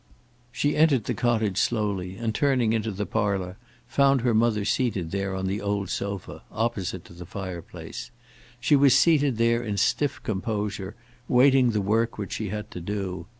[0.51, 5.35] She entered the cottage slowly, and turning into the parlour, found her mother seated there
[5.35, 8.09] on the old sofa, opposite to the fireplace.
[8.59, 10.95] She was seated there in stiff composure,
[11.27, 13.27] waiting the work which she had to do.